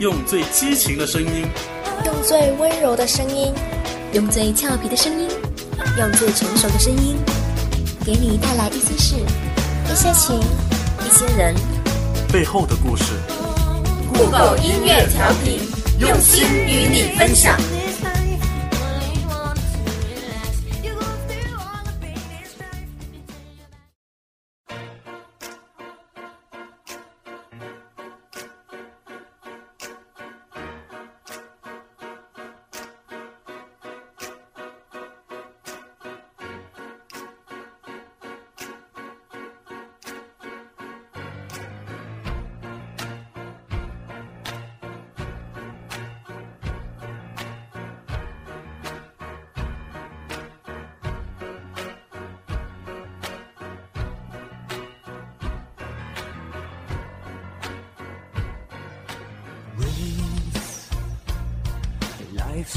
[0.00, 1.46] 用最激情的声音，
[2.04, 3.54] 用最温柔的声音，
[4.12, 5.28] 用最俏皮的声音，
[5.96, 7.16] 用最成熟的声音，
[8.04, 10.40] 给你带来一些事、一些情、
[11.06, 11.54] 一些人。
[12.32, 13.04] 背后的故事。
[14.12, 15.60] 酷狗音乐调频，
[16.00, 17.56] 用心与你分享。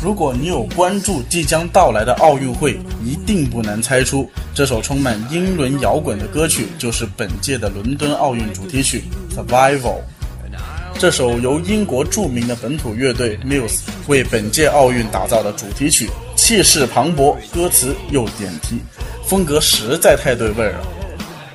[0.02, 9.04] 如果你有关注即将到来的奥运会，一定不难猜出，这首充满英伦摇滚的歌曲就是本届的伦敦奥运主题曲
[9.36, 9.80] 《Survival》。
[11.00, 18.80] 这首由英国著名的本土乐队 Muse 为本届奥运打造的主题曲，气势磅礴，歌词又点题，
[19.24, 20.88] 风格实在太对味儿了。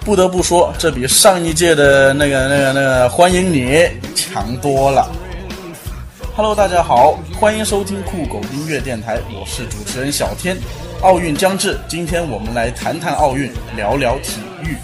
[0.05, 3.65] 不得不说，这比上一届的那个、那个、那个《欢迎你》
[4.15, 5.11] 强多了。
[6.35, 10.57] Hello，大家好，欢迎收听酷狗音乐电台，我是主持人小天。
[11.03, 14.75] 奥运将至，今天我们来谈谈奥运，聊聊体育。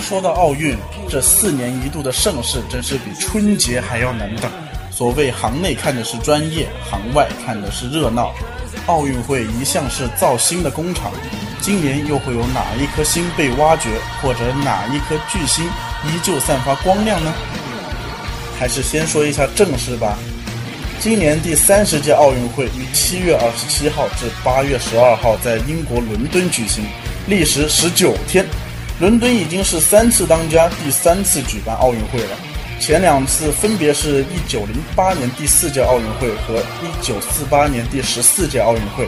[0.00, 0.74] 说到奥运，
[1.10, 4.50] 这四年一度的盛事真是比春节还要难等。
[4.90, 8.32] 所谓行内看的是专业，行外看的是热闹。
[8.86, 11.12] 奥运会一向是造星的工厂，
[11.60, 13.90] 今年又会有哪一颗星被挖掘，
[14.22, 15.66] 或者哪一颗巨星
[16.06, 17.30] 依旧散发光亮呢？
[18.58, 20.16] 还是先说一下正事吧。
[20.98, 26.84] 今年第三十届奥运会于七月二十七号至八月十二号在英国伦敦举行，
[27.28, 28.44] 历时十九天。
[28.98, 32.36] 伦敦已经是三次当家，第三次举办奥运会了。
[32.80, 39.06] 前两次分别是一九零八年第四届奥运会和一九四八年第十四届奥运会。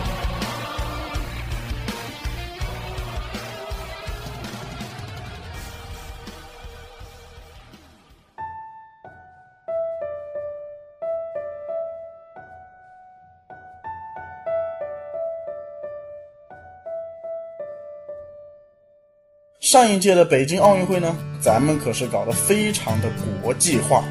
[19.71, 23.09] 上一届的北京奥运会呢，咱们可是搞得非常的
[23.43, 24.03] 国际化，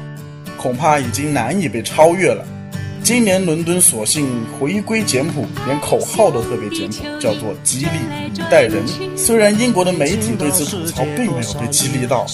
[0.56, 2.46] 恐怕已经难以被超越了。
[3.02, 7.90] 今年伦敦索性回归简朴，连口号都特别简朴，叫做“激励
[8.34, 8.84] 一代人”。
[9.18, 12.24] 虽然英国的媒体对此吐槽并没有被激励到，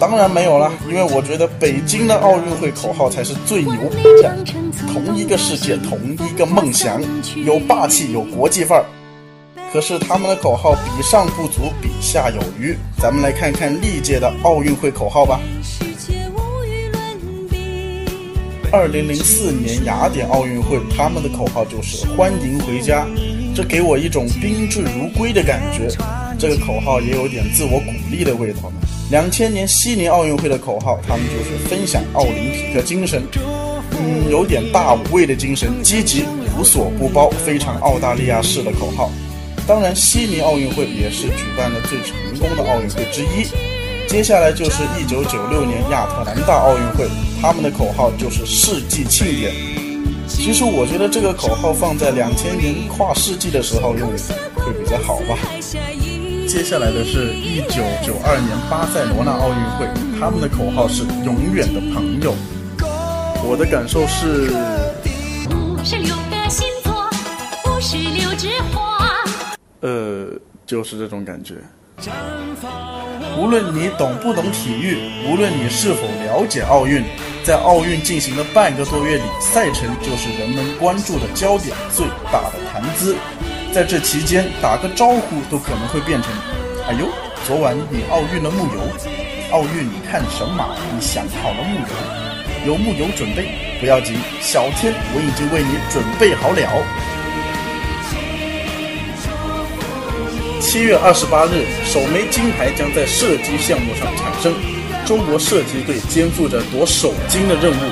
[0.00, 4.36] 当然没有啦，因为我觉得北京的奥运会口号才是最牛逼的，
[4.92, 7.00] 同一个世界，同一个梦想，
[7.36, 8.84] 有霸气，有国际范儿。
[9.74, 12.78] 可是他们的口号比上不足，比下有余。
[12.96, 15.40] 咱们来看看历届的奥运会口号吧。
[18.70, 23.04] 二零零四年雅典奥运会，他们的口号就是“欢迎回家”，
[23.52, 25.88] 这给我一种宾至如归的感觉。
[26.38, 28.86] 这个口号也有点自我鼓励的味道呢。
[29.10, 33.24] 两千年悉尼奥运会的口号，他们就是分享奥林匹克精神，
[33.98, 36.24] 嗯，有点大无畏的精神，积极
[36.56, 39.10] 无所不包，非常澳大利亚式的口号。
[39.66, 43.46] 当然，悉尼奥运会也是举办的最成功的奥运会之一。
[44.06, 47.08] 接下来就是一九九六年亚特兰大奥运会，
[47.40, 49.54] 他们的口号就是世纪庆典。
[50.28, 54.10] 其实我觉得这个口号放在两千年跨世纪的时候用
[54.54, 55.38] 会比较好吧。
[56.46, 59.88] 接下来的是一九九二年巴塞罗那奥运会，
[60.20, 62.34] 他们的口号是永远的朋友。
[63.42, 64.52] 我的感受是。
[69.84, 70.28] 呃，
[70.64, 71.56] 就是这种感觉。
[73.36, 74.96] 无论你懂不懂体育，
[75.28, 77.04] 无论你是否了解奥运，
[77.44, 83.14] 在奥运进行的半个多月里，赛程就是人们关注的焦点，最大的谈资。
[83.74, 86.32] 在这期间，打个招呼都可能会变成
[86.88, 87.06] ：“哎呦，
[87.46, 88.80] 昨晚你奥运了木有？
[89.52, 90.74] 奥运你看神马？
[90.94, 91.80] 你想好了木
[92.64, 92.72] 有？
[92.72, 93.78] 有木有准备？
[93.80, 97.04] 不要紧，小天我已经为你准备好了。”
[100.74, 104.52] 七月二十八日，首枚金牌将在射击项目上产生。
[105.06, 107.82] 中国射击队肩负着夺首金的任务，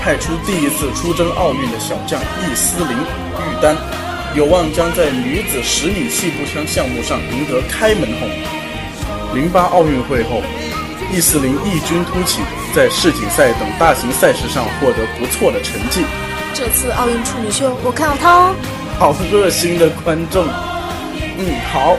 [0.00, 3.76] 派出第一次出征奥运的小将易思玲、玉丹，
[4.34, 8.30] 有望将在女子十米气步枪项目上赢得开门红。
[9.34, 10.40] 零八奥运会后，
[11.12, 12.40] 易思玲异军突起，
[12.74, 16.06] 在世锦赛等大型赛事上获得不错的成绩。
[16.54, 18.54] 这次奥运处女秀，我看好她哦。
[18.98, 20.46] 好热心的观众，
[21.36, 21.98] 嗯，好，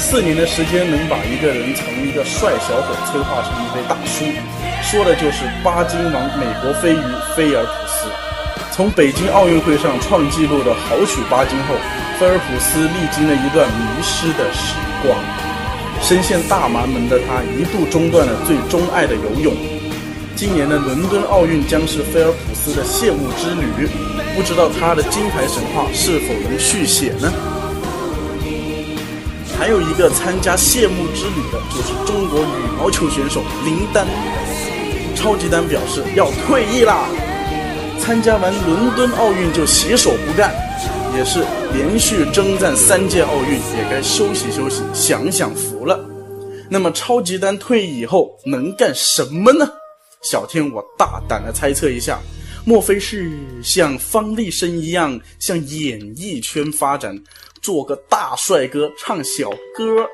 [0.00, 4.24] 四年的时间能把一个人从一个帅小伙催化成一位大叔，
[4.82, 7.02] 说的就是巴金王美国飞鱼
[7.36, 8.08] 菲尔普斯。
[8.72, 11.74] 从北京奥运会上创纪录的豪取巴金后，
[12.18, 14.74] 菲尔普斯历经了一段迷失的时
[15.04, 15.14] 光。
[16.00, 19.54] 深陷大麻门的他一度中断了最钟爱的游泳。
[20.34, 23.86] 今年的伦敦奥运将是菲尔普斯的谢幕之旅，
[24.34, 27.30] 不知道他的金牌神话是否能续写呢？
[29.60, 34.06] 还有一个参加谢幕之旅的就是中国羽毛球选手林丹。
[35.14, 37.06] 超级丹表示要退役啦，
[38.00, 40.54] 参加完伦敦奥运就洗手不干，
[41.14, 46.08] 也是连续征战三届奥运，也该休息休息，享享福了。
[46.70, 49.70] 那么超级丹退役以后能干什么呢？
[50.22, 52.18] 小天，我大胆的猜测一下，
[52.64, 53.30] 莫非是
[53.62, 57.14] 像方力申一样向演艺圈发展，
[57.62, 60.06] 做个大帅哥唱小歌？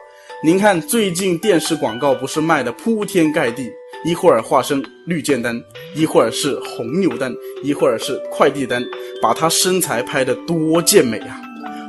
[0.43, 3.71] 您看最近电视广告不是卖的铺天盖地，
[4.05, 5.59] 一会儿化身绿箭丹，
[5.95, 7.33] 一会儿是红牛丹，
[7.63, 8.85] 一会儿是快递单，
[9.23, 11.41] 把他身材拍得多健美啊！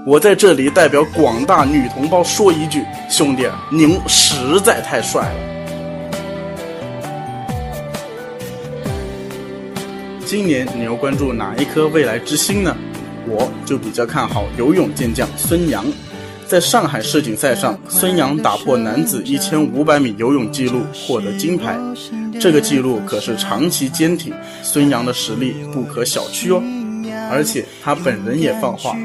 [0.05, 5.39] 我在这里代表广大女同胞说一句，兄弟，您实在太帅了。
[10.25, 12.75] 今年你要关注哪一颗未来之星呢？
[13.27, 15.85] 我就比较看好游泳健将孙杨。
[16.47, 21.77] 在上海世锦赛上，孙杨打破男子一千五百米游泳纪录，获得金牌。
[22.39, 24.33] 这个纪录可是长期坚挺，
[24.63, 26.63] 孙杨的实力不可小觑哦。
[27.29, 28.95] 而且他本人也放话，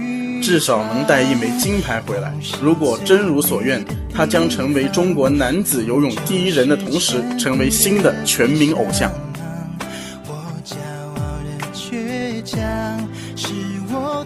[0.41, 2.33] 至少能带一枚金牌回来。
[2.63, 3.85] 如果真如所愿，
[4.15, 9.11] 他将成为中国男子游泳第一人的同时，成为新的全民偶像。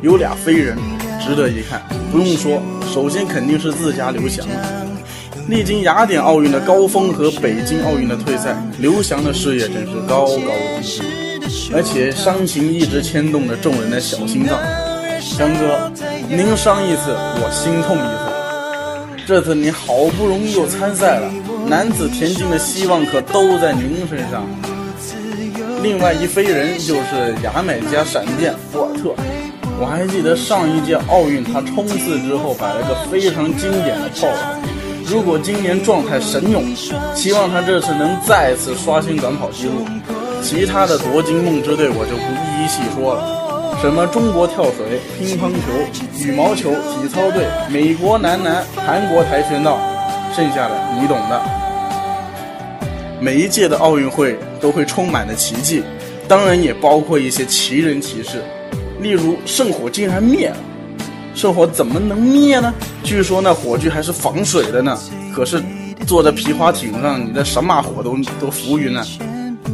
[0.02, 0.76] 有俩飞人，
[1.20, 1.82] 值得一看。
[2.12, 2.62] 不用说，
[2.92, 4.46] 首先肯定是自家刘翔。
[5.48, 10.28] 历经雅典奥运的高峰和北京奥运的退赛，刘翔的事业真是高高
[10.82, 11.00] 低
[11.40, 14.58] 低，而且伤情一直牵动着众人的小心脏。
[15.20, 15.90] 翔哥，
[16.28, 19.26] 您伤一次，我心痛一次。
[19.26, 21.32] 这次你好不容易又参赛了，
[21.66, 24.44] 男子田径的希望可都在您身上。
[25.82, 29.14] 另外一飞人就是牙买加闪电博尔特。
[29.78, 34.32] 我还记得上一届奥运，他冲刺之后摆了个非常经典的 pose。
[35.04, 36.64] 如果今年状态神勇，
[37.14, 39.86] 希望他这次能再次刷新短跑记录。
[40.42, 49.78] 其他的夺金梦之队我就不一一细说了，什么中国跳水、乒乓球、羽毛球、体操队、美国男篮、韩国跆拳道，
[50.34, 51.42] 剩下的你懂的。
[53.20, 55.82] 每一届的奥运会都会充满了奇迹，
[56.26, 58.42] 当然也包括一些奇人奇事。
[59.00, 60.56] 例如圣火竟然灭了，
[61.34, 62.72] 圣火怎么能灭呢？
[63.02, 64.98] 据说那火炬还是防水的呢。
[65.34, 65.62] 可是
[66.06, 69.04] 坐在皮划艇上，你的什么火都都浮云了。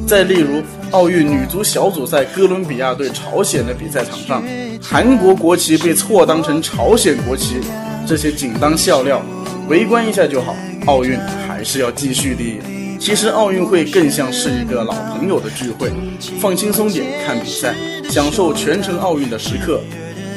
[0.06, 4.42] 再例如奥运女足小组赛，哥伦比亚对朝鲜的比赛场上，
[4.82, 7.60] 韩国国旗被错当成朝鲜国旗，
[8.06, 9.22] 这些仅当笑料，
[9.68, 10.54] 围观一下就好。
[10.86, 11.16] 奥运
[11.46, 12.81] 还是要继续的。
[13.02, 15.90] 其实奥运会更像是一个老朋友的聚会，
[16.38, 17.74] 放轻松点看比赛。
[18.08, 19.80] 享受全程奥运的时刻，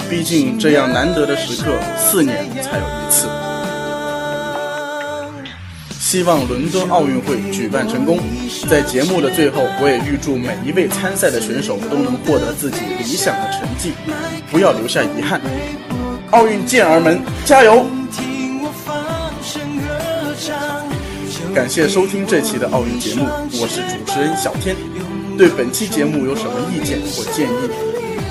[0.09, 3.27] 毕竟这样难得的时刻，四年才有一次。
[5.91, 8.17] 希望伦敦奥运会举办成功。
[8.67, 13.93] 在节目的最后，我也预祝每一位参赛的选手都能获得自己理想的成绩，
[14.49, 15.39] 不要留下遗憾。
[16.31, 17.85] 奥运健儿们，加油！
[21.55, 23.25] 感谢收听这期的奥运节目，
[23.61, 24.75] 我是主持人小天。
[25.37, 27.69] 对本期节目有什么意见或建议，